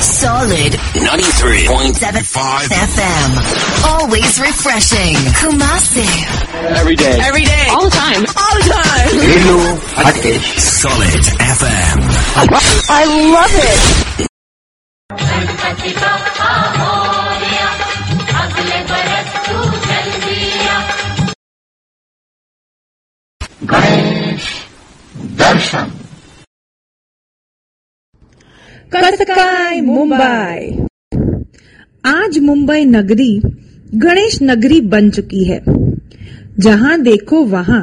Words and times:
Solid 0.00 0.72
93.75 0.94 2.70
FM. 2.70 3.30
Always 3.84 4.38
refreshing. 4.38 5.16
Kumasi. 5.34 6.06
Every 6.78 6.94
day. 6.94 7.18
Every 7.20 7.44
day. 7.44 7.66
All 7.70 7.82
the 7.82 7.90
time. 7.90 8.22
All 8.22 8.54
the 8.54 8.62
time. 8.70 9.10
Hello. 9.10 9.76
Solid 10.56 11.24
FM. 11.34 11.98
I 12.88 13.04
love 13.34 13.50
it. 13.54 14.26
Ganesh 23.66 24.64
Darshan. 25.36 26.05
कसकाय 28.92 29.80
Mumbai. 29.80 30.86
आज 32.04 32.38
मुंबई 32.38 32.84
नगरी 32.84 33.40
गणेश 33.94 34.38
नगरी 34.42 34.80
बन 34.82 35.08
चुकी 35.10 35.42
है। 35.44 35.60
जहाँ 36.58 37.00
देखो 37.00 37.42
वहाँ 37.44 37.82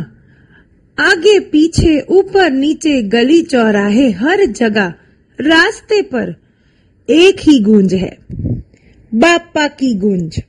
आगे 0.97 1.37
पीछे 1.51 1.99
ऊपर 2.09 2.51
नीचे 2.51 3.01
गली 3.09 3.41
चौराहे 3.41 4.09
हर 4.11 4.45
जगह 4.51 4.93
रास्ते 5.39 6.01
पर 6.03 6.33
एक 7.09 7.39
ही 7.39 7.59
गूंज 7.59 7.93
है, 7.93 8.17
बापा 9.11 9.67
की 9.69 9.93
गूंज। 9.95 10.41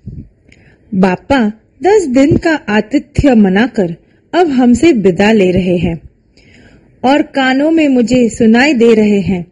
बापा 0.93 1.41
दस 1.83 2.07
दिन 2.09 2.37
का 2.37 2.55
आतिथ्य 2.69 3.35
मनाकर 3.35 3.95
अब 4.33 4.51
हमसे 4.51 4.93
विदा 4.93 5.33
ले 5.33 5.51
रहे 5.51 5.77
हैं 5.79 6.01
और 7.03 7.23
कानों 7.35 7.71
में 7.71 7.89
मुझे 7.89 8.29
सुनाई 8.29 8.75
दे 8.75 8.95
रहे 8.95 9.21
हैं 9.23 9.45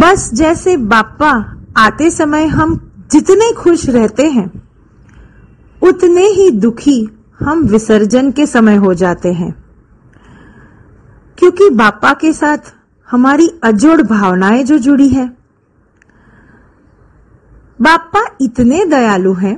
बस 0.00 0.30
जैसे 0.34 0.76
बापा 0.76 1.56
आते 1.76 2.10
समय 2.10 2.46
हम 2.46 2.92
जितने 3.12 3.52
खुश 3.52 3.88
रहते 3.88 4.26
हैं, 4.30 4.62
उतने 5.82 6.26
ही 6.26 6.50
दुखी 6.50 7.08
हम 7.40 7.62
विसर्जन 7.62 8.32
के 8.32 8.46
समय 8.46 8.76
हो 8.76 8.94
जाते 8.94 9.32
हैं। 9.32 9.64
क्योंकि 11.38 11.70
बापा 11.70 12.12
के 12.12 12.32
साथ 12.32 12.58
हमारी 13.10 13.48
अजोड़ 13.62 14.02
भावनाएँ 14.02 14.64
जो 14.64 14.78
जुड़ी 14.78 15.08
है। 15.08 15.36
बापा 17.80 18.36
इतने 18.40 18.84
दयालु 18.84 19.32
हैं 19.32 19.56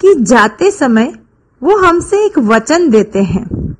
कि 0.00 0.14
जाते 0.14 0.70
समय 0.70 1.14
वो 1.62 1.76
हमसे 1.76 2.24
एक 2.24 2.38
वचन 2.38 2.90
देते 2.90 3.22
हैं 3.22 3.76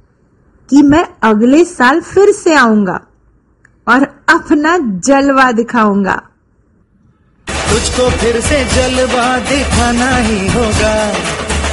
कि 0.71 0.83
मैं 0.83 1.09
अगले 1.23 1.65
साल 1.65 2.01
फिर 2.01 2.33
से 2.33 2.55
आऊँगा। 2.55 3.01
और 3.89 4.25
अपना 4.29 4.79
जलवा 4.79 5.53
दिखाऊँगा। 5.53 6.23
तुझको 7.49 8.11
फिर 8.11 8.41
से 8.41 8.65
जलवा 8.65 9.39
दिखाना 9.39 10.17
ही 10.17 10.49
होगा। 10.49 11.09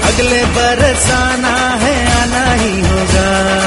अगले 0.08 0.45
बरस 0.45 1.11
आना 1.11 1.58
है, 1.58 2.22
आना 2.22 2.53
ही 2.53 2.81
होगा। 2.81 3.58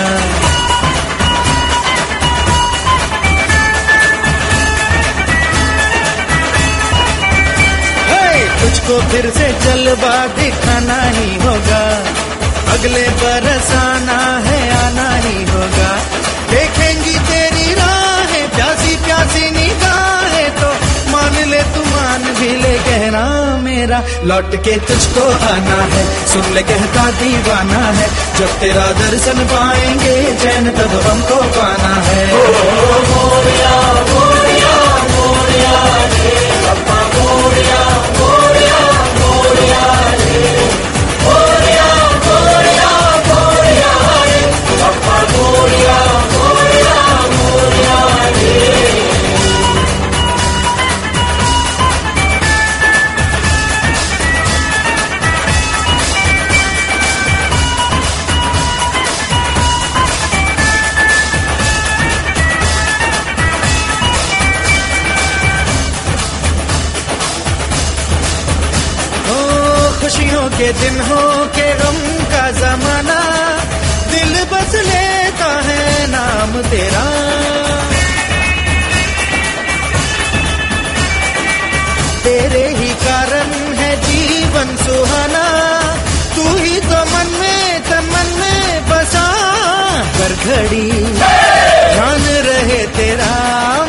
तुझको 8.61 9.01
फिर 9.01 9.31
से 9.31 9.53
जलवा 9.61 10.27
दिखाना 10.27 11.03
ही 11.03 11.35
होगा। 11.35 12.05
अगले 12.73 13.09
बरस 13.09 13.71
आना 13.71 14.39
है, 14.49 14.87
आना 14.87 15.17
ही 15.17 15.45
होगा। 15.45 15.97
देखेंगी 16.51 17.19
तेरी 17.19 17.50
प्यासी 19.41 19.51
निगाहें 19.51 20.51
तो 20.61 20.71
मान 21.13 21.37
ले 21.51 21.63
तू 21.75 21.81
मान 21.85 22.23
भी 22.41 22.51
ले 22.63 22.75
कहना 22.79 23.23
मेरा। 23.65 23.99
लौट 24.25 24.55
के 24.65 24.77
तुझको 24.89 25.25
आना 25.53 25.79
है 25.93 26.03
सुन 26.27 26.53
ले 26.55 26.63
कहता 26.63 27.05
दीवाना 27.11 27.83
है 27.99 28.09
जब 28.39 28.51
तेरा 28.61 28.87
दर्शन 29.01 29.45
पाएँगे 29.53 30.17
चैन 30.43 30.71
तब 30.71 30.93
हमको 31.07 31.39
पाना 31.57 31.95
है। 32.09 32.23
ओ, 32.33 32.37
ओ, 32.37 32.47
ओ, 32.47 33.01
ओ, 33.21 33.43
या, 33.61 33.77
मोरिया 34.11 34.30
घड़ी। 90.41 90.91
ध्यान 91.93 92.23
रहे 92.47 92.79
तेरा, 92.97 93.33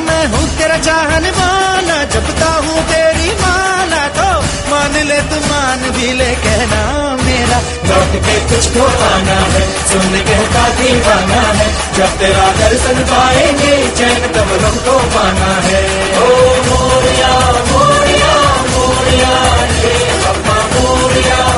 मैं 0.08 0.24
हूँ 0.28 0.48
तेरा 0.58 0.78
चाहने 0.78 1.32
माना 1.32 2.04
जपता 2.06 2.50
हूँ 2.66 2.82
तेरी 2.90 3.30
माना 3.42 4.02
तो 4.18 4.30
मान 4.72 4.98
ले 5.08 5.20
तू, 5.22 5.40
मान 5.48 5.90
भी 5.98 6.12
ले 6.14 6.32
कहना 6.44 6.82
मेरा। 7.24 7.60
लौट 7.90 8.16
के 8.26 8.36
तुझको 8.50 8.86
आना 9.08 9.40
है, 9.54 9.64
सुन 9.92 10.20
कहता 10.30 10.68
दीवाना 10.76 11.42
है। 11.60 11.68
जब 11.98 12.18
तेरा 12.20 12.48
दर्शन 12.60 13.04
पाएँगे, 13.12 13.74
चैन 13.98 14.28
तब 14.34 14.54
हमको 14.66 14.98
पाना 15.16 15.54
है। 15.68 15.84
ओ 16.18 16.30
मोरिया 16.70 17.34
मोरिया 17.72 18.34
मोरिया 18.74 19.34
मोरिया। 20.80 21.51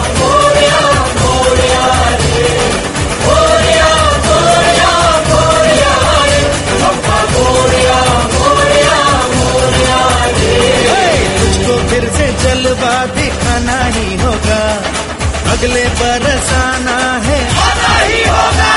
अगले 15.63 15.84
बरस 15.90 16.50
आना 16.53 16.96
है। 17.18 17.38
आना 17.57 17.97
ही 17.97 18.24
होगा। 18.24 18.72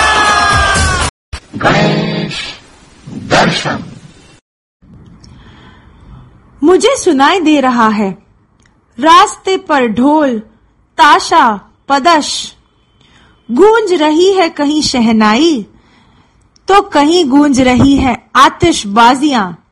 मुझे 6.63 6.95
सुनाई 6.97 7.41
दे 7.41 7.61
रहा 7.61 7.89
है। 7.89 8.11
रास्ते 8.99 9.57
पर 9.57 9.87
ढोल 9.87 10.39
ताशा 10.99 11.45
पदश। 11.89 12.31
गूंज 13.49 13.93
रही 13.93 14.33
है 14.33 14.49
कहीं 14.49 14.83
शहनाई 14.83 15.67
तो 16.69 16.81
कहीं 16.83 17.25
गूंज 17.31 17.61
रही 17.61 17.97
है 17.97 18.17
आतिशबाजियाँ। 18.37 19.66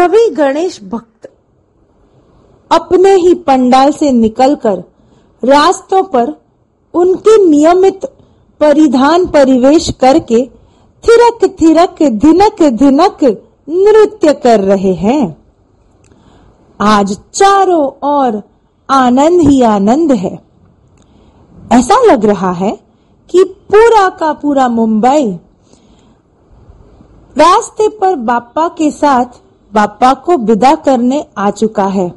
सभी 0.00 0.28
गणेश 0.30 0.78
भक्त 0.82 1.28
अपने 2.70 3.10
ही 3.14 3.34
पंडाल 3.34 3.90
से 3.92 4.10
निकलकर 4.12 4.78
रास्तों 5.42 6.02
पर 6.02 6.32
उनके 6.94 7.36
नियमित 7.48 8.04
परिधान 8.60 9.26
परिवेश 9.26 9.90
करके 10.00 10.40
थिरक 11.04 11.44
थिरक 11.60 12.02
धिनक 12.02 12.62
धिनक 12.62 13.24
नृत्य 13.68 14.32
कर 14.34 14.60
रहे 14.60 14.92
हैं। 14.94 15.36
आज 16.80 17.12
चारों 17.32 17.84
ओर 18.08 18.42
आनंद 18.90 19.40
ही 19.40 19.62
आनंद 19.62 20.12
है। 20.12 20.34
ऐसा 21.72 22.02
लग 22.04 22.24
रहा 22.24 22.52
है 22.52 22.72
कि 23.30 23.44
पूरा 23.44 24.08
का 24.08 24.32
पूरा 24.32 24.68
मुंबई 24.68 25.30
रास्ते 27.36 27.88
पर 27.88 28.14
बापा 28.14 28.68
के 28.68 28.90
साथ 28.90 29.40
बापा 29.72 30.12
को 30.24 30.36
विदा 30.46 30.74
करने 30.84 31.24
आ 31.38 31.50
चुका 31.52 31.84
है। 31.88 32.08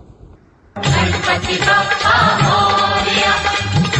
गणपति 0.75 1.55
बप्पा 1.57 2.15
मोरया 2.38 3.33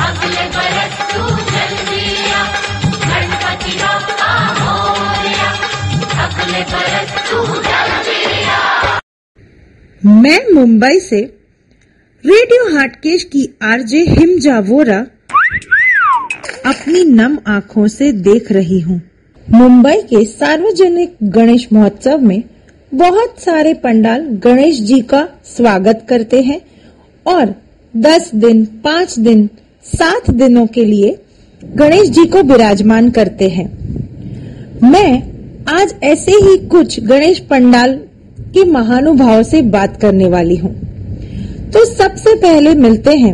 अगले 0.05 0.45
बरस 0.55 0.95
तू 1.11 1.21
जल्दिया। 1.50 2.39
गणपति 3.03 3.75
बप्पा 3.77 4.31
मोरया 4.53 5.50
अगले 6.25 6.63
बरस 6.71 7.11
तू 7.29 7.44
जल्दिया। 7.61 8.59
मैं 10.01 10.39
मुंबई 10.53 11.00
से 11.00 11.21
रेडियो 12.23 12.63
हाटकेश 12.77 13.23
की 13.23 13.45
आरजे 13.63 14.00
हिमजा 14.09 14.59
वोरा 14.67 15.00
अपनी 16.65 17.03
नम 17.05 17.38
आँखों 17.47 17.88
से 17.89 18.11
देख 18.21 18.51
रही 18.51 18.79
हूँ। 18.79 19.01
मुंबई 19.47 20.01
के 20.09 20.23
सार्वजनिक 20.25 21.15
गणेश 21.31 21.67
महोत्सव 21.73 22.17
में 22.19 22.44
बहुत 22.94 23.40
सारे 23.42 23.74
पंडाल 23.74 24.25
गणेश 24.44 24.80
जी 24.80 25.00
का 25.01 25.22
स्वागत 25.48 26.06
करते 26.10 26.42
हैं 26.42 26.60
और 27.25 27.54
10 27.94 28.30
दिन 28.36 28.66
5 28.84 29.18
दिन, 29.19 29.48
सात 29.86 30.30
दिनों 30.31 30.66
के 30.68 30.84
लिए 30.86 31.18
गणेश 31.62 32.10
जी 32.10 32.25
को 32.25 32.42
विराजमान 32.44 33.10
करते 33.12 33.48
हैं। 33.50 33.66
मैं 34.84 35.12
आज 35.72 35.94
ऐसे 36.04 36.31
ही 36.44 36.57
कुछ 36.68 37.00
गणेश 37.00 37.40
पंडाल 37.50 37.95
के 38.54 38.63
महानुभाव 38.63 39.42
से 39.44 39.62
बात 39.72 40.00
करने 40.01 40.28
वाली 40.30 40.57
हूँ। 40.57 40.74
तो 41.72 41.86
सबसे 41.86 42.36
पहले 42.36 42.74
मिलते 42.75 43.16
हैं 43.18 43.34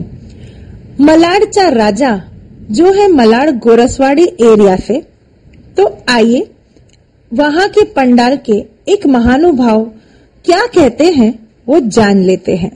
मलाड़चा 1.01 1.67
राजा, 1.69 2.15
जो 2.71 2.93
है 2.93 3.07
मलाड़ 3.07 3.49
गोरसवाड़ी 3.57 4.25
एरिया 4.43 4.75
से। 4.77 5.01
तो 5.77 5.97
आइए 6.09 6.47
वहाँ 7.31 7.67
के 7.69 7.83
पंडाल 7.85 8.35
के 8.45 8.53
एक 8.91 9.05
महानुभाव 9.07 9.83
क्या 10.45 10.59
कहते 10.75 11.05
हैं, 11.07 11.33
वो 11.67 11.79
जान 11.87 12.23
लेते 12.23 12.55
हैं। 12.55 12.71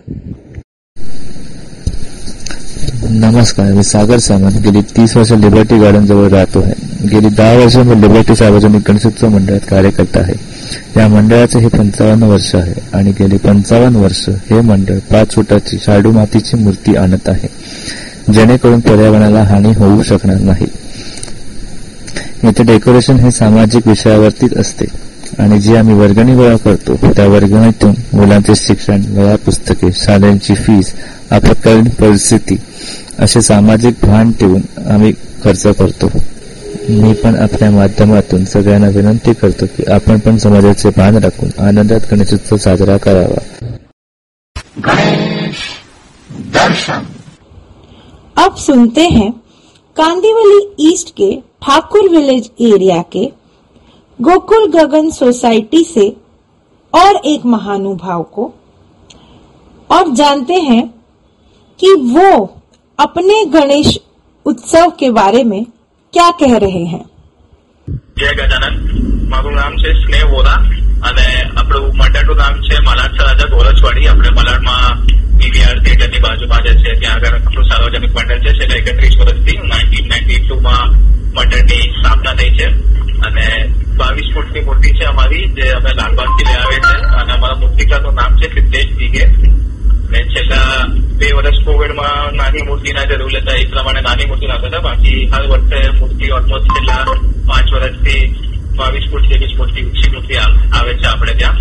नमस्कार 3.14 3.72
मी 3.74 3.84
सागर 3.84 4.20
सामंत 4.20 4.62
गेली 4.64 4.82
तीस 4.92 5.16
वर्ष 5.18 5.32
लिबर्टी 5.34 5.80
गार्डन 5.80 6.06
जवळ 6.06 6.30
राहतो 6.30 6.62
आहे 6.62 7.08
गेली 7.10 7.30
दहा 7.30 7.54
वर्ष 7.54 7.76
मी 7.78 8.00
लिबर्टी 8.02 8.36
सार्वजनिक 8.36 8.84
गणेशोत्सव 8.90 9.30
मंडळात 9.30 9.68
कार्य 9.70 9.92
करत 9.92 10.18
या 10.98 11.08
मंडळाचे 11.08 11.60
हे 11.60 11.68
पंचावन्न 11.70 12.24
वर्ष 12.24 12.54
आहे 12.56 12.74
आणि 12.98 13.12
गेली 13.20 13.38
पंचावन्न 13.38 13.96
वर्ष 13.96 14.28
हे 14.50 14.62
मंडळ 14.62 15.00
पाच 15.12 15.36
फुटाची 15.36 15.78
शाडू 15.86 16.12
मातीची 16.12 16.58
मूर्ती 16.58 16.96
आणत 16.96 17.30
आहे, 17.30 17.48
जेणेकरून 18.34 18.80
पर्यावरणाला 18.80 19.44
हानी 19.44 19.74
होऊ 19.78 20.02
शकणार 20.04 20.40
नाही. 20.42 20.68
येथे 22.44 22.64
डेकोरेशन 22.64 23.16
हे 23.16 23.32
सामाजिक 23.32 23.88
विषयावरतीच 23.88 24.58
असते. 24.58 24.86
आणि 25.40 25.60
जी 25.60 25.76
आम्ही 25.76 25.94
वर्गणी 25.96 26.36
गोळा 26.36 26.58
करतो 26.58 26.96
त्या 26.96 27.28
वर्गणीतून 27.28 27.94
मुलांचे 28.14 28.56
शिक्षण 28.56 29.02
वया 29.18 29.36
पुस्तके 29.36 29.92
शाळांची 29.94 30.56
फीस 30.56 30.94
आपत्कालीन 31.32 31.90
परिस्थिती 31.90 32.56
असे 33.20 33.42
सामाजिक 33.42 33.94
भान 34.04 34.32
ठेवून 34.32 34.62
आम्ही 34.92 35.14
खर्च 35.44 35.68
करतो. 35.68 36.12
मी 36.90 37.14
पण 37.14 37.36
आपल्या 37.36 37.72
माध्यमातून 37.72 38.46
सगळ्यांना 38.46 38.88
विनंती 38.88 39.34
करतो 39.34 39.66
की 39.66 39.84
आपण 39.92 40.18
पण 40.20 40.38
समाजाचे 40.38 40.90
भान 40.90 41.18
राखून 41.18 41.50
आनंदात 41.66 42.00
गणेशोत्सव 42.12 42.58
साजरा 42.58 42.98
करावा. 42.98 43.42
अब 48.36 48.56
सुनते 48.58 49.02
हैं 49.02 49.32
कांदीवली 49.98 50.92
ईस्ट 50.92 51.10
के 51.10 51.36
ठाकुर 51.62 52.10
विलेज 52.10 52.52
एरिया 52.62 53.02
के 53.02 53.26
गोकुल 54.20 54.66
गगन 54.68 55.10
सोसाइटी 55.10 55.84
से 55.84 56.08
और 56.94 57.16
एक 57.26 57.46
महानुभाव 57.46 58.24
को। 58.24 58.54
और 59.92 60.10
जानते 60.12 60.54
हैं 60.54 60.88
कि 61.80 61.94
वो 61.94 62.60
अपने 63.00 63.46
गणेश 63.46 64.00
उत्सव 64.46 64.92
के 65.00 65.10
बारे 65.10 65.44
में 65.44 65.64
क्या 66.14 66.30
कह 66.32 66.58
रहे 66.58 66.84
हैं। 66.86 67.06
जय 67.90 68.34
गजानन, 68.34 68.76
मधुराम 69.34 69.76
से 69.78 69.94
स्नेह 70.04 70.24
हो 70.24 70.42
रहा 70.42 70.56
અને 71.04 71.44
આપણું 71.58 71.98
મંડળનું 71.98 72.38
નામ 72.38 72.54
છે 72.54 72.76
મલાડ 72.82 73.16
સરાજા 73.18 73.46
ગોરજવાડી 73.46 74.08
આપણે 74.08 74.30
મલાડમાં 74.30 75.06
પીવીઆર 75.38 75.80
થિયેટરની 75.80 76.20
બાજુમાં 76.20 76.64
જે 76.64 76.76
છે, 76.76 77.00
ત્યાં 77.00 77.16
આગળ 77.16 77.28
આપણું 77.28 77.64
સાર્વજનિક 77.64 78.16
મંડળ 78.16 78.40
છે 78.40 78.54
છેલ્લા 78.54 78.76
એકત્રીસ 78.76 79.18
વર્ષથી 79.20 79.58
નાઇન્ટીન 79.58 80.08
નાઇન્ટી 80.08 80.40
ટુમાં 80.40 80.90
મંડળની 81.34 81.82
સ્થાપના 81.82 82.34
થઈ 82.34 82.50
છે. 82.50 82.66
અને 83.20 83.74
બાવીસ 83.98 84.34
ફૂટની 84.34 84.60
મૂર્તિ 84.60 84.92
છે 84.92 85.04
અમારી, 85.04 85.48
જે 85.48 85.70
અમે 85.70 85.90
લાલબાગથી 85.94 86.46
લઈ 86.48 86.54
આવે 86.54 86.76
છે. 86.76 87.02
અને 87.02 87.34
અમારા 87.34 87.60
મૂર્તિકારનું 87.60 88.14
નામ 88.14 88.36
છે 88.38 88.54
સિદ્ધેશ 88.54 88.96
દિગે. 88.98 89.26
ને 90.10 90.20
છેલ્લા 90.24 90.86
બે 91.18 91.32
વર્ષ 91.32 91.66
કોવિડમાં 91.66 92.36
નાની 92.36 92.62
મૂર્તિના 92.62 93.04
જે 93.04 93.16
રૂલ 93.16 93.38
હતા, 93.38 93.52
એ 93.52 93.66
પ્રમાણે 93.66 94.02
નાની 94.02 94.26
મૂર્તિ 94.26 94.48
નાખતા 94.48 94.80
બાકી 94.80 95.30
હર 95.34 95.48
વર્ષે 95.48 95.90
મૂર્તિ 96.00 96.30
ઓલમોસ્ટ 96.30 96.66
છેલ્લા 96.66 97.06
પાંચ 97.48 97.74
વર્ષથી 97.74 98.36
બાવીસ 98.76 99.08
ફૂટ 99.12 99.22
ત્રેવીસ 99.22 99.58
ફૂટથી 99.58 99.84
ઊંચી 99.86 100.12
મૂર્તિ 100.12 100.36
આવે 100.36 100.94
છે 100.94 101.08
આપણે 101.08 101.34
ત્યાં. 101.34 101.58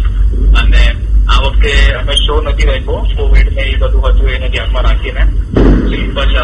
અને 0.52 0.84
આ 1.28 1.40
વખતે 1.44 1.72
અમે 1.92 2.14
શો 2.14 2.40
નથી 2.42 2.64
રાખ્યો. 2.64 3.00
કોવિડ 3.16 3.52
ને 3.52 3.62
એ 3.62 3.76
બધું 3.76 4.08
હતું, 4.08 4.30
એને 4.30 4.48
ધ્યાનમાં 4.48 4.82
રાખીને. 4.82 5.24
સિમ્પલ 5.90 6.34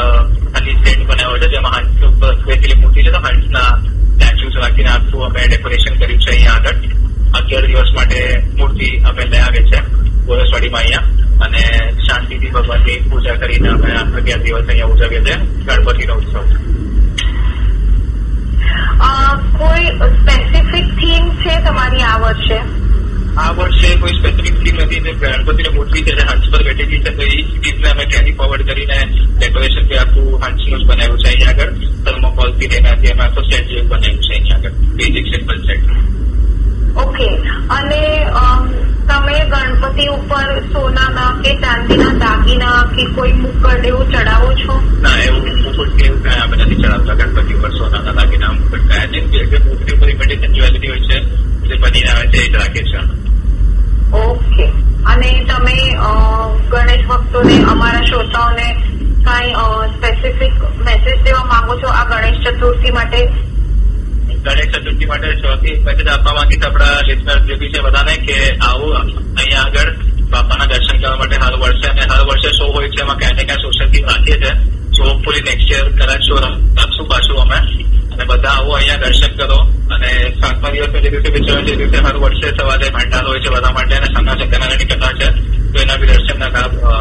ખાલી 0.54 0.74
સેટ 0.74 1.06
બનાવ્યો 1.06 1.38
છે 1.38 1.48
જેમાં 1.48 1.72
હંસ 1.72 2.44
બેસેલી 2.44 2.80
મૂર્તિ 2.80 3.02
છે 3.02 3.10
તો 3.10 3.18
હંસના 3.18 3.68
સ્ટેચ્યુઝ 4.12 4.56
રાખીને 4.56 4.88
આખું 4.88 5.24
અમે 5.24 5.46
ડેકોરેશન 5.48 5.94
કર્યું 5.94 6.20
છે 6.20 6.30
અહીંયા 6.30 6.52
આગળ. 6.52 6.76
અગિયાર 7.34 7.66
દિવસ 7.66 7.90
માટે 7.94 8.42
મૂર્તિ 8.58 8.88
અમે 9.08 9.24
લઈ 9.24 9.38
આવે 9.38 9.60
છે 9.70 9.80
ગોરસવાડીમાં 10.26 10.80
અહીંયા. 10.80 11.06
અને 11.44 11.62
શાંતિથી 12.06 12.50
ભગવાનની 12.50 12.96
પૂજા 13.10 13.34
કરીને 13.34 13.68
અમે 13.68 13.92
અગિયાર 13.92 14.42
દિવસ 14.42 14.66
અહીંયા 14.68 14.86
ઉજવીએ 14.86 15.20
છીએ. 15.20 15.36
ગણપતિનો 15.66 16.14
ઉત્સવ. 16.14 16.42
કોઈ 19.58 19.86
સ્પેસિફિક 19.86 20.57
થીમ 21.18 21.30
છે 21.30 21.64
તમારી 21.64 22.02
આ 22.02 22.18
વર્ષે? 22.18 22.58
આ 23.36 23.50
વર્ષે 23.50 23.96
કોઈ 23.96 24.10
સ્પેસિફિક 24.10 24.54
થીમ 24.62 24.76
નથી 24.82 25.00
જે 25.00 25.12
ગણપતિને 25.12 25.68
મૂર્તિ 25.68 26.02
છે 26.02 26.12
હંસ 26.12 26.50
પર 26.52 26.62
બેઠેલી 26.62 26.98
છે 26.98 27.16
તો 27.16 27.22
એ 27.22 27.42
થીમને 27.42 27.88
અમે 27.90 28.04
કેરી 28.04 28.32
ફોરવર્ડ 28.32 28.62
કરીને 28.62 28.98
ડેકોરેશન 29.38 29.88
બી 29.88 29.96
આખું 29.96 30.44
હંસનું 30.44 30.80
જ 30.80 30.86
બનાવ્યું 30.86 31.18
છે 31.18 31.28
અહીંયા 31.28 31.50
આગળ. 31.50 31.72
થર્મોકોલથી 32.04 32.68
તેનાથી 32.68 33.08
અમે 33.08 33.24
આખો 33.24 33.42
સેટ 33.42 33.68
જેવું 33.68 33.88
બનાવ્યું 33.88 34.22
છે 34.22 34.34
અહીંયા 34.34 34.56
આગળ. 34.56 34.70
Basic 34.70 35.26
simple 35.26 35.56
set 35.56 35.82
okay. 36.96 37.28
અને 37.70 38.24
તમે 39.08 39.36
ગણપતિ 39.44 40.06
ઉપર 40.06 40.60
સોનાના 40.72 41.40
કે 41.44 41.54
ચાંદીના 41.54 42.12
દાગીના 42.12 42.82
કે 42.96 43.04
કોઈ 43.04 43.32
મુકડ 43.32 43.84
એવું 43.84 44.12
ચડાવો 44.12 44.54
છો? 44.54 44.98
ના 45.02 45.16
એવું 45.22 45.67
મુકુટ 45.78 45.96
કે 45.96 46.06
એવું 46.06 46.22
કાંઈ 46.22 46.42
અમે 46.44 46.56
નથી 46.58 46.76
ચડાવતા 46.76 47.14
ગણપતિ 47.20 47.54
ઉપર 47.54 47.72
સોનાના 47.72 48.14
દાગીના 48.14 48.52
મુકુટ 48.54 48.84
કાંઈ 48.90 49.10
નહીં. 49.12 49.30
બે 49.32 49.46
બે 49.52 49.58
મૂર્તિ 49.64 49.92
ઉપર 49.94 50.08
ઇમિટેશન 50.10 50.52
જ્વેલરી 50.54 50.88
હોય 50.88 51.02
છે 51.08 51.16
જે 51.68 51.76
બનીને 51.82 52.10
આવે 52.10 52.26
છે 52.32 52.38
એ 52.38 52.48
જ 52.48 52.54
રાખીએ 52.54 52.84
છીએ 52.84 53.02
ઓકે. 54.22 54.66
અને 55.06 55.30
તમે 55.48 55.76
ગણેશ 56.70 57.04
ભક્તોને 57.10 57.56
અમારા 57.72 58.06
શ્રોતાઓને 58.06 58.66
કાંઈ 59.24 59.54
સ્પેસિફિક 59.94 60.54
મેસેજ 60.80 61.18
દેવા 61.24 61.44
માંગો 61.46 61.74
છો 61.76 61.88
આ 61.92 62.04
ગણેશ 62.06 62.40
ચતુર્થી 62.46 62.92
માટે? 62.92 63.20
ગણેશ 64.44 64.70
ચતુર્થી 64.74 65.06
માટે 65.06 65.28
ચોથી 65.42 65.76
મેસેજ 65.86 66.08
આપવા 66.08 66.34
માંગીશ 66.34 66.64
આપણા 66.64 67.06
લિસનર 67.08 67.38
જે 67.46 67.54
બી 67.56 67.72
છે 67.72 67.80
બધાને 67.82 68.14
કે 68.26 68.38
આવો 68.62 68.86
અહીંયા 68.94 69.66
આગળ 69.66 69.90
બાપાના 70.32 70.66
દર્શન 70.66 70.98
કરવા 71.02 71.18
માટે 71.18 71.36
હર 71.38 71.54
વર્ષે 71.62 71.88
અને 71.92 72.02
હર 72.10 72.22
વર્ષે 72.28 72.50
શો 72.58 72.64
હોય 72.74 72.88
છે 72.90 73.00
એમાં 73.02 73.18
ક્યાંય 73.18 73.36
ને 73.36 73.44
ક્યાંય 73.44 73.64
સોશિયલ 73.64 73.90
થીમ 73.92 74.06
રાખીએ 74.08 74.38
છીએ 74.38 74.52
સો 74.97 75.01
હોપફુલી 75.03 75.41
નેક્સ્ટ 75.41 75.71
યર 75.71 75.85
કદાચ 75.91 76.21
શો 76.21 76.35
રાખશું 76.41 77.07
પાછું 77.07 77.39
અમે 77.43 77.57
અને 78.13 78.23
બધા 78.25 78.53
આવો 78.53 78.71
અહીંયા 78.73 79.01
દર્શન 79.03 79.31
કરો 79.37 79.57
અને 79.89 80.09
સાતમા 80.41 80.71
દિવસનો 80.71 80.99
જે 80.99 81.09
દિવસે 81.09 81.29
વિસર્જન 81.29 81.65
છે 81.67 81.73
એ 81.73 81.79
દિવસે 81.81 81.97
હર 81.99 82.15
વર્ષે 82.17 82.47
સવારે 82.57 82.87
ભંડાર 82.89 83.25
હોય 83.27 83.39
છે 83.39 83.49
બધા 83.49 83.73
માટે 83.73 83.93
અને 83.95 84.07
સંઘા 84.07 84.35
સત્યનારાયણની 84.37 84.91
કથા 84.91 85.13
છે 85.13 85.27
તો 85.71 85.81
એના 85.81 85.97
બી 85.97 86.09
દર્શનના 86.11 86.51
લાભ 86.55 86.75
અ, 86.85 86.93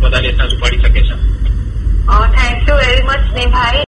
બધા 0.00 0.20
લિસનર્સ 0.20 0.52
ઉપાડી 0.54 0.80
શકે 0.80 0.90
છે 0.98 1.14
થેન્ક 2.34 2.68
યુ 2.68 2.76
વેરી 2.78 3.02
મચ 3.02 3.22
સ્નેભાઈ 3.28 3.84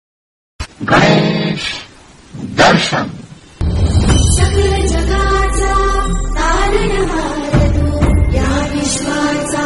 सकल 4.35 4.87
जगाचा 4.87 5.75
तारणहार 6.37 7.67
तू 7.75 7.87
या 8.35 8.50
विश्वाचा 8.73 9.64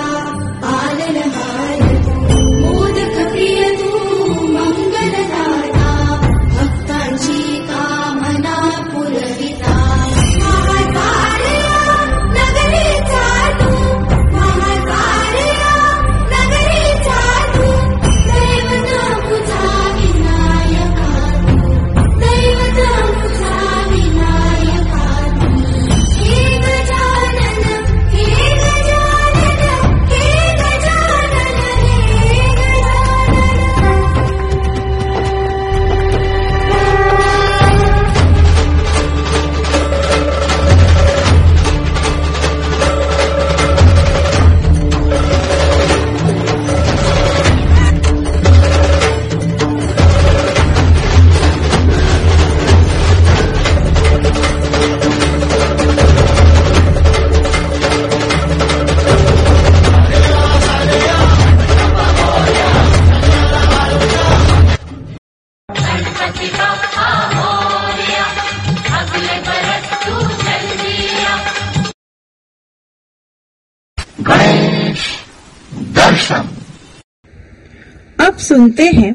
सुनते 78.52 78.86
हैं 78.90 79.12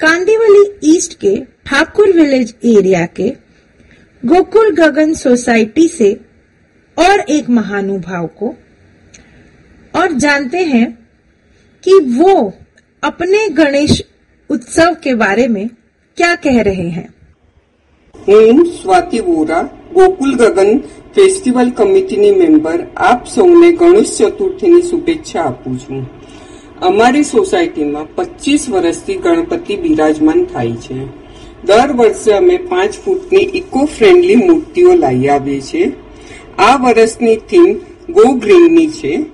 कांदीवली 0.00 0.64
ईस्ट 0.96 1.14
के 1.14 1.36
ठाकुर 1.66 2.12
विलेज 2.12 2.54
एरिया 2.66 3.04
के 3.06 3.28
गोकुल 4.22 4.70
गगन 4.74 5.12
सोसाइटी 5.14 5.88
से 5.88 6.12
और 6.96 7.20
एक 7.30 7.48
महानुभाव 7.50 8.26
को 8.38 8.54
और 9.94 10.12
जानते 10.12 10.64
हैं 10.64 10.86
कि 11.84 11.98
वो 12.18 12.34
अपने 13.02 13.48
गणेश 13.48 14.02
उत्सव 14.50 14.94
के 14.94 15.14
बारे 15.14 15.48
में 15.48 15.68
क्या 16.18 16.34
कह 16.36 16.60
रहे 16.62 16.88
हैं 16.88 17.08
હું 18.14 18.58
સ્વાતિ 18.72 19.20
વોરા 19.20 19.60
ગોકુલ 19.92 20.32
ગગન 20.36 20.80
ફેસ્ટિવલ 21.14 21.70
કમિટીની 21.70 22.32
મેમ્બર 22.32 22.80
આપ 23.04 23.22
સૌને 23.26 23.68
ગણેશ 23.72 24.12
ચતુર્થીની 24.18 24.82
શુભેચ્છા 24.82 25.38
આપું 25.42 25.78
છું 25.78 26.02
અમારી 26.81 27.23
સોસાયટીમાં 27.23 28.15
પચીસ 28.15 28.69
વર્ષથી 28.69 29.15
ગણપતિ 29.15 29.75
બિરાજમાન 29.75 30.45
થાય 30.45 30.71
છે. 30.71 31.05
દર 31.65 31.91
વર્ષે 31.91 32.31
અમે 32.31 32.57
પાંચ 32.57 32.93
ફૂટની 33.05 33.37
ઇકો 33.37 33.85
ફ્રેન્ડલી 33.85 34.35
મૂર્તિઓ 34.35 34.93
લાવી 34.93 35.29
આવીએ 35.29 35.61
છીએ. 35.61 35.91
આ 36.57 36.75
વર્ષની 36.77 37.35
થીમ 37.35 37.73
ગો 38.09 38.33
ગ્રીનની 38.33 38.87
છે. 38.87 39.25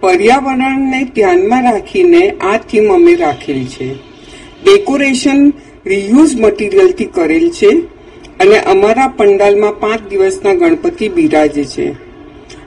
પર્યાવરણને 0.00 1.04
ધ્યાનમાં 1.04 1.72
રાખીને 1.72 2.30
આ 2.30 2.56
થીમ 2.56 2.94
અમે 2.94 3.14
રાખેલ 3.14 3.64
છે. 3.64 3.94
ડેકોરેશન 4.64 5.52
રિયુઝ 5.86 6.36
મટીરિયલથી 6.40 7.04
કરેલ 7.04 7.50
છે 7.50 7.68
અને 8.40 8.58
અમારા 8.58 9.08
પંડાલમાં 9.08 9.80
પાંચ 9.80 10.10
દિવસના 10.10 10.54
ગણપતિ 10.54 11.08
બિરાજે 11.08 11.64
છે. 11.64 12.07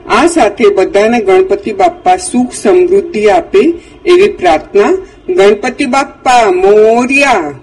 આ 0.08 0.26
સાથે 0.26 0.64
બધાને 0.68 1.20
ગણપતિ 1.20 1.72
બાપ્પા 1.72 2.16
સુખ 2.16 2.52
સમૃદ્ધિ 2.52 3.30
આપે 3.30 3.58
એવી 4.04 4.28
પ્રાર્થના 4.28 4.92
ગણપતિ 5.28 5.86
બાપ્પા 5.86 6.50
મોર્યા. 6.50 7.54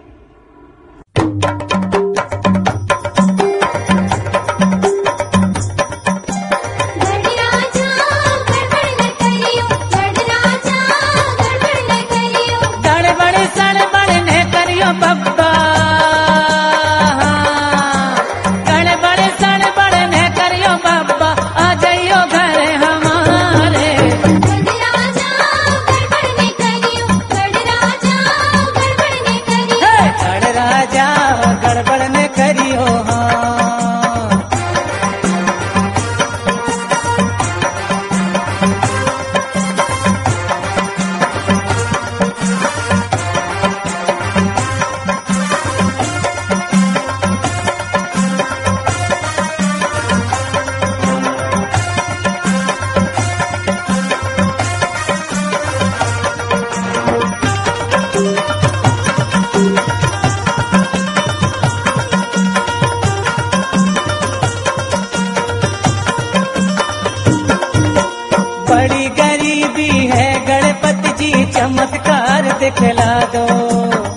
चमत्कार 71.79 72.51
दिखला 72.59 73.11
दो। 73.35 74.08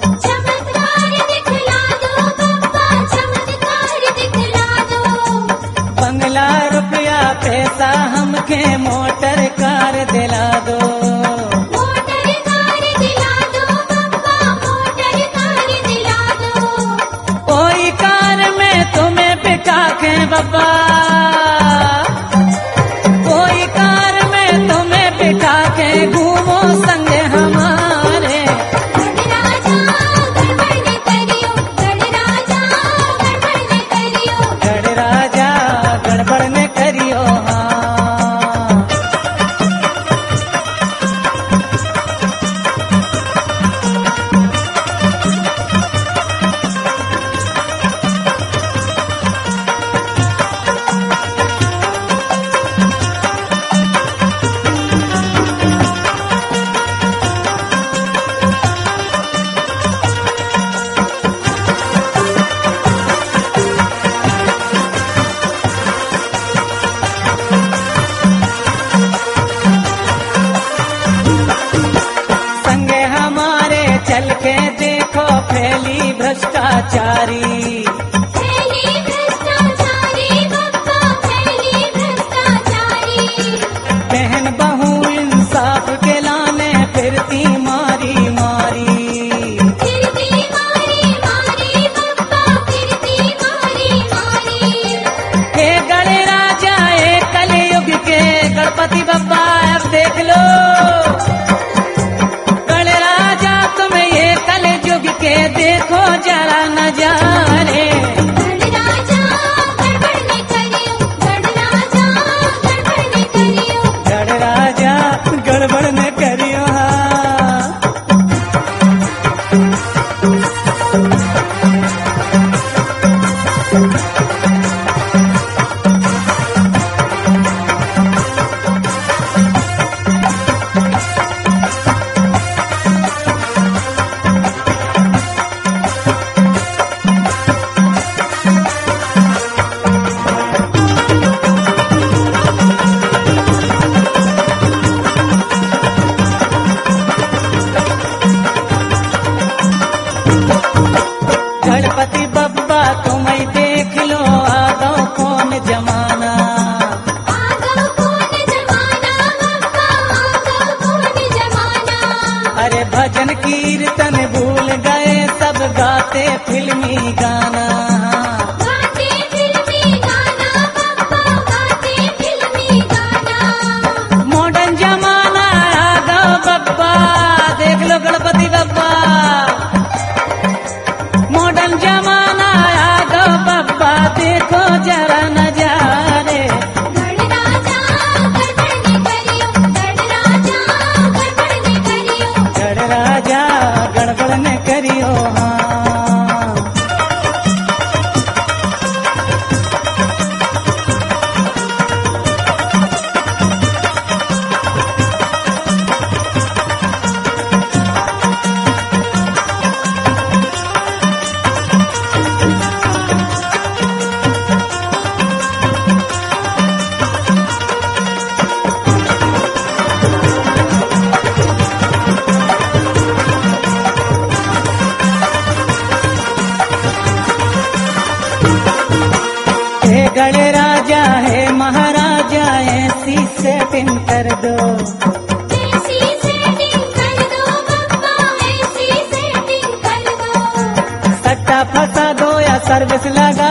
सर्विस 242.72 243.06
लगा 243.16 243.41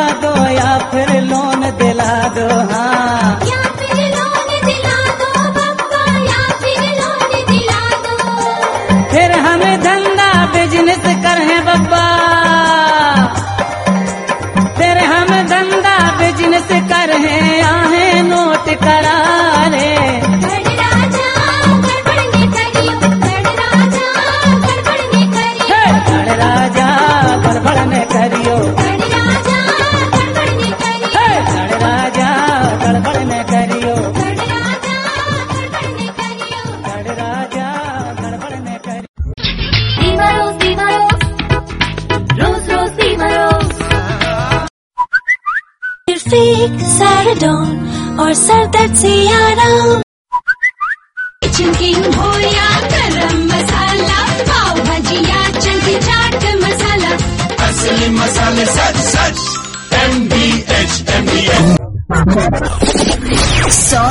फिर 46.32 46.78
सैरडोन 46.98 48.18
और 48.24 48.34
सर 48.44 48.66
दर्द 48.76 48.96
से 49.02 49.14
आराम 49.36 50.02
किचन 51.44 51.74
किंग 51.80 52.06
हो 52.16 52.32
या 52.40 52.70
गरम 52.94 53.38
मसाला 53.54 54.20
पाव 54.50 54.80
भजिया 54.90 55.44
चंकी 55.60 55.96
चाट 56.08 56.46
मसाला 56.64 57.16
असली 57.68 58.10
मसाले 58.20 58.66
सच 58.76 58.98
सच 59.12 59.94
M 60.04 60.20
B 60.34 60.50
H 60.80 61.04
M 61.16 61.26
D 61.32 62.81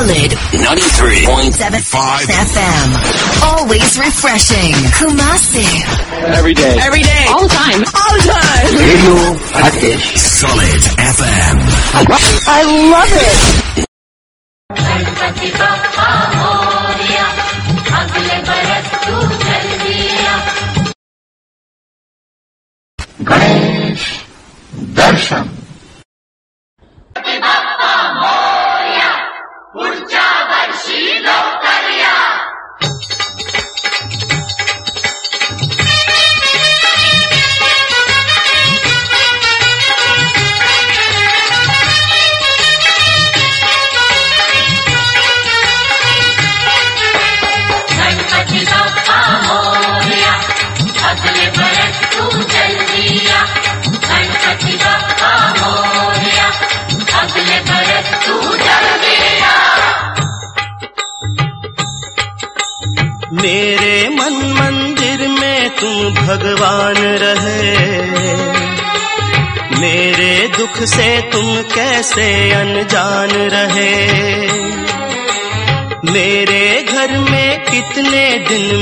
Solid 0.01 0.33
93.75 0.33 2.25
FM. 2.33 2.89
Always 3.45 3.99
refreshing. 3.99 4.73
Kumasi. 4.97 5.69
every 6.33 6.55
day. 6.55 6.79
Every 6.81 7.03
day. 7.03 7.27
All 7.29 7.43
the 7.43 7.49
time. 7.49 7.85
All 7.85 8.13
the 8.17 8.25
time. 8.33 8.77
Radio 8.81 9.37
Package 9.53 10.17
Solid 10.17 10.81
FM. 10.97 11.69
I 12.49 12.63
love 12.91 13.13
it. 13.13 13.81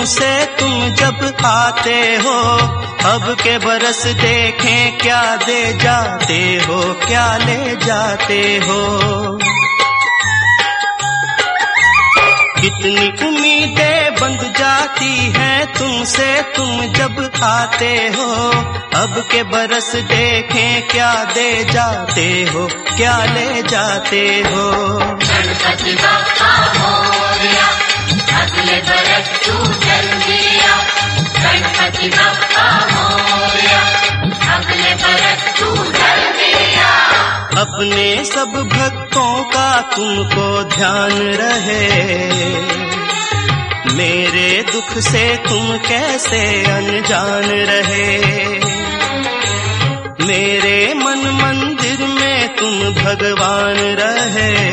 तुमसे 0.00 0.46
तुम 0.46 0.72
जब 0.94 1.36
आते 1.44 2.16
हो, 2.16 2.58
अब 3.10 3.36
के 3.42 3.58
बरस 3.58 4.06
देखें 4.06 4.98
क्या 4.98 5.36
दे 5.36 5.78
जाते 5.78 6.38
हो, 6.68 6.94
क्या 7.06 7.36
ले 7.36 7.76
जाते 7.76 8.40
हो। 8.56 8.78
कितनी 12.60 13.28
उम्मीदें 13.28 14.14
बंद 14.14 14.54
जाती 14.58 15.32
हैं 15.32 15.72
तुमसे 15.72 16.42
तुम 16.56 16.80
जब 16.92 17.30
आते 17.42 17.94
हो, 18.16 18.50
अब 19.00 19.22
के 19.32 19.42
बरस 19.42 19.94
देखें 19.96 20.88
क्या 20.88 21.14
दे 21.24 21.64
जाते 21.64 22.48
हो, 22.54 22.68
क्या 22.96 23.24
ले 23.24 23.62
जाते 23.62 24.44
हो। 24.46 24.70
अपने 37.60 38.24
सब 38.24 38.68
भक्तों 38.72 39.44
का 39.44 39.80
तुमको 39.80 40.64
ध्यान 40.64 41.12
रहे। 41.12 41.88
मेरे 43.94 44.64
दुख 44.72 44.98
से 44.98 45.36
तुम 45.36 45.78
कैसे 45.78 46.64
अनजान 46.64 47.44
रहे? 47.44 48.18
मेरे 50.26 50.94
मन 50.94 51.18
मंदिर 51.18 52.06
में 52.06 52.56
तुम 52.56 53.04
भगवान 53.04 53.76
रहे। 53.76 54.70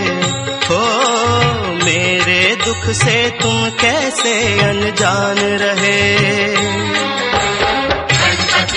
हो 0.68 1.08
दुख 2.78 2.94
से 2.94 3.30
तुम 3.30 3.70
कैसे 3.70 4.60
अनजान 4.60 5.38
रहे? 5.38 6.18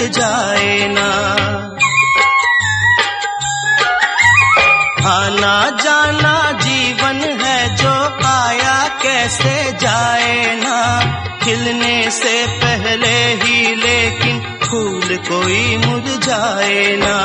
मुरझाए 0.00 0.88
ना। 0.88 1.08
आना 5.10 5.56
जाना 5.82 6.34
जीवन 6.52 7.20
है 7.40 7.76
जो 7.76 7.92
आया 8.26 8.76
कैसे 9.02 9.54
जाए 9.72 10.56
ना। 10.56 10.78
खिलने 11.44 12.10
से 12.10 12.34
पहले 12.46 13.14
ही 13.42 13.74
लेकिन 13.74 14.40
फूल 14.64 15.16
कोई 15.28 15.76
मुरझाए 15.76 16.96
ना। 16.96 17.19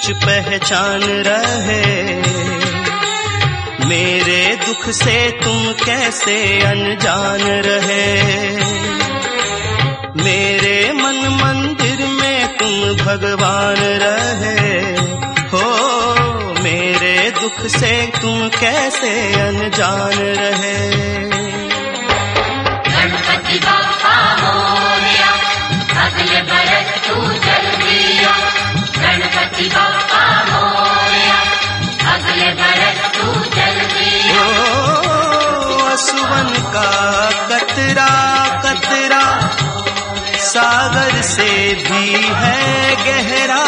कुछ 0.00 0.12
पहचान 0.12 1.02
रहे। 1.02 2.14
मेरे 3.86 4.56
दुख 4.56 4.90
से 4.90 5.30
तुम 5.30 5.72
कैसे 5.72 6.60
अनजान 6.60 7.40
रहे? 7.40 8.12
मेरे 10.24 10.92
मन 10.92 11.38
मंदिर 11.42 12.06
में 12.06 12.56
तुम 12.56 13.06
भगवान 13.06 13.76
रहे। 13.76 14.80
हो, 15.48 15.64
मेरे 16.62 17.30
दुख 17.30 17.66
से 17.66 18.12
तुम 18.22 18.48
कैसे 18.48 19.32
अनजान 19.32 20.18
रहे? 20.18 20.90
गणपति 22.90 23.58
सागर 40.50 41.20
से 41.22 41.74
भी 41.74 42.06
है 42.34 42.96
गहरा। 43.04 43.64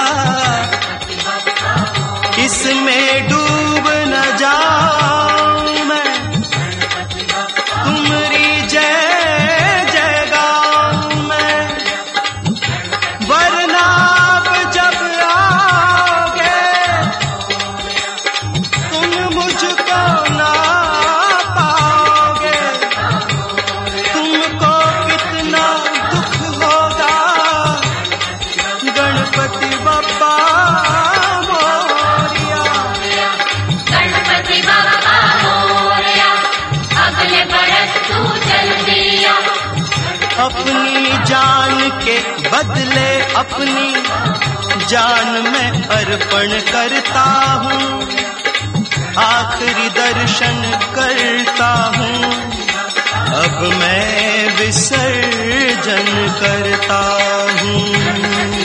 इसमें 2.38 3.28
डूब 3.28 3.84
न 3.88 4.36
जाऊँ 4.40 5.01
जान 41.18 41.90
के 42.04 42.18
बदले 42.48 43.20
अपनी 43.20 44.02
जान 44.86 45.26
मैं 45.26 45.88
अर्पण 45.88 46.72
करता 46.72 47.22
हूँ। 47.62 48.02
आखिरी 49.18 49.88
दर्शन 49.88 50.78
करता 50.94 51.92
हूँ। 51.96 52.22
अब 53.44 53.60
मैं 53.80 54.56
विसर्जन 54.56 56.34
करता 56.40 57.00
हूँ। 57.60 58.61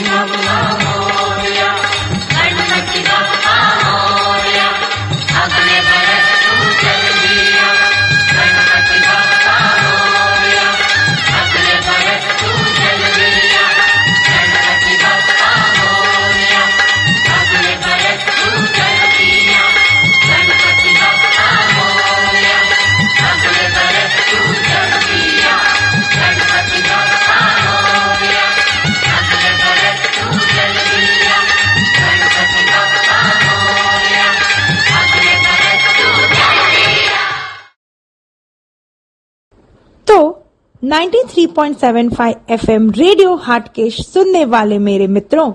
93.75 40.82 42.34
एफएम 42.50 42.90
रेडियो 42.90 43.34
हाटकेश 43.34 43.96
सुनने 44.06 44.44
वाले 44.44 44.78
मेरे 44.78 45.06
मित्रों, 45.06 45.52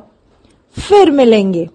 फिर 0.77 1.12
मिलेंगे। 1.12 1.69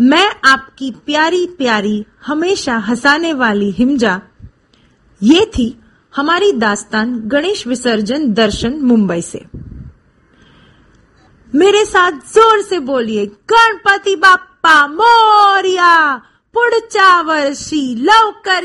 मैं 0.00 0.30
आपकी 0.44 0.90
प्यारी 0.90 1.46
प्यारी, 1.46 2.04
हमेशा 2.26 2.76
हंसाने 2.76 3.32
वाली 3.32 3.70
हिमजा। 3.70 4.20
ये 5.22 5.44
थी 5.46 5.78
हमारी 6.16 6.52
दास्तान 6.52 7.14
गणेश 7.28 7.66
विसर्जन 7.66 8.32
दर्शन 8.32 8.74
मुंबई 8.82 9.22
से। 9.22 9.44
मेरे 11.54 11.84
साथ 11.84 12.12
ज़ोर 12.12 12.62
से 12.62 12.78
बोलिए, 12.78 13.26
गणपति 13.26 14.16
बाप्पा 14.16 14.86
मोरिया 14.86 16.16
पुढच्या 16.54 17.20
वर्षी 17.20 17.94
लवकर 17.94 18.64